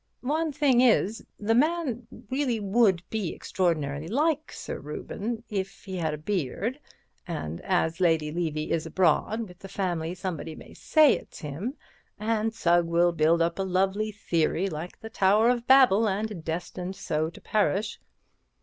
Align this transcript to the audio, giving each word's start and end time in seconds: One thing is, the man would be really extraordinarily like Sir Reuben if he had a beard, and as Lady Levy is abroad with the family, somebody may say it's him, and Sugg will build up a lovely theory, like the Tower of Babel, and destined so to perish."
One 0.25 0.51
thing 0.51 0.81
is, 0.81 1.23
the 1.39 1.53
man 1.53 2.07
would 2.09 2.27
be 2.47 2.59
really 2.59 3.35
extraordinarily 3.35 4.07
like 4.07 4.51
Sir 4.51 4.79
Reuben 4.79 5.43
if 5.47 5.83
he 5.83 5.97
had 5.97 6.11
a 6.15 6.17
beard, 6.17 6.79
and 7.27 7.61
as 7.63 7.99
Lady 7.99 8.31
Levy 8.31 8.71
is 8.71 8.87
abroad 8.87 9.47
with 9.47 9.59
the 9.59 9.69
family, 9.69 10.15
somebody 10.15 10.55
may 10.55 10.73
say 10.73 11.13
it's 11.13 11.41
him, 11.41 11.75
and 12.19 12.51
Sugg 12.51 12.87
will 12.87 13.11
build 13.11 13.43
up 13.43 13.59
a 13.59 13.61
lovely 13.61 14.11
theory, 14.11 14.67
like 14.67 14.99
the 14.99 15.09
Tower 15.11 15.51
of 15.51 15.67
Babel, 15.67 16.09
and 16.09 16.43
destined 16.43 16.95
so 16.95 17.29
to 17.29 17.39
perish." 17.39 17.99